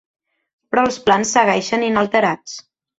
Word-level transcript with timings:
Però 0.71 0.85
els 0.89 0.97
plans 1.11 1.37
segueixen 1.39 1.87
inalterats. 1.93 2.61